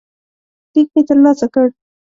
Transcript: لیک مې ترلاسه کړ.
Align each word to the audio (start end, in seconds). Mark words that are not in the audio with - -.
لیک 0.73 0.87
مې 0.93 1.01
ترلاسه 1.07 1.47
کړ. 1.53 1.67